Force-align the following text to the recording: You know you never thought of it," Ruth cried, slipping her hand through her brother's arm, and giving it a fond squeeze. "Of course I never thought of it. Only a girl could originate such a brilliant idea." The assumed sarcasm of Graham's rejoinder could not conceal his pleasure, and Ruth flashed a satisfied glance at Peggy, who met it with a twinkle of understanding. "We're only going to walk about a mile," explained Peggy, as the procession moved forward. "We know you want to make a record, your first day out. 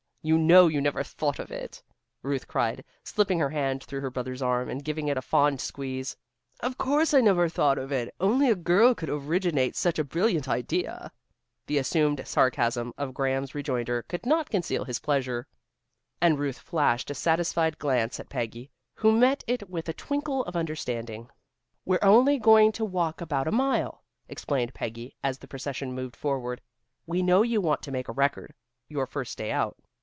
You 0.23 0.37
know 0.37 0.67
you 0.67 0.81
never 0.81 1.03
thought 1.03 1.39
of 1.39 1.49
it," 1.49 1.81
Ruth 2.21 2.47
cried, 2.47 2.85
slipping 3.03 3.39
her 3.39 3.49
hand 3.49 3.83
through 3.83 4.01
her 4.01 4.11
brother's 4.11 4.43
arm, 4.43 4.69
and 4.69 4.85
giving 4.85 5.07
it 5.07 5.17
a 5.17 5.21
fond 5.23 5.59
squeeze. 5.59 6.15
"Of 6.59 6.77
course 6.77 7.11
I 7.11 7.21
never 7.21 7.49
thought 7.49 7.79
of 7.79 7.91
it. 7.91 8.13
Only 8.19 8.47
a 8.47 8.53
girl 8.55 8.93
could 8.93 9.09
originate 9.09 9.75
such 9.75 9.97
a 9.97 10.03
brilliant 10.03 10.47
idea." 10.47 11.11
The 11.65 11.79
assumed 11.79 12.21
sarcasm 12.27 12.93
of 12.99 13.15
Graham's 13.15 13.55
rejoinder 13.55 14.03
could 14.03 14.27
not 14.27 14.51
conceal 14.51 14.85
his 14.85 14.99
pleasure, 14.99 15.47
and 16.21 16.37
Ruth 16.37 16.59
flashed 16.59 17.09
a 17.09 17.15
satisfied 17.15 17.79
glance 17.79 18.19
at 18.19 18.29
Peggy, 18.29 18.69
who 18.93 19.11
met 19.17 19.43
it 19.47 19.71
with 19.71 19.89
a 19.89 19.93
twinkle 19.93 20.43
of 20.43 20.55
understanding. 20.55 21.31
"We're 21.83 21.97
only 22.03 22.37
going 22.37 22.73
to 22.73 22.85
walk 22.85 23.21
about 23.21 23.47
a 23.47 23.51
mile," 23.51 24.03
explained 24.29 24.75
Peggy, 24.75 25.15
as 25.23 25.39
the 25.39 25.47
procession 25.47 25.93
moved 25.93 26.15
forward. 26.15 26.61
"We 27.07 27.23
know 27.23 27.41
you 27.41 27.59
want 27.59 27.81
to 27.81 27.91
make 27.91 28.07
a 28.07 28.11
record, 28.13 28.53
your 28.87 29.07
first 29.07 29.35
day 29.35 29.51
out. 29.51 29.77